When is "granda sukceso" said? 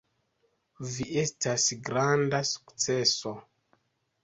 1.91-3.37